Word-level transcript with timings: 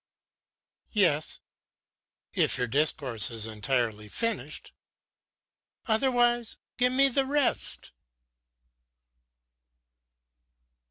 "Yes, 0.93 1.41
if 2.33 2.57
your 2.57 2.65
discourse 2.65 3.29
is 3.29 3.45
entirely 3.45 4.09
finished; 4.09 4.71
otherwise 5.85 6.57
give 6.79 6.91
me 6.91 7.07
the 7.07 7.27
rest." 7.27 7.91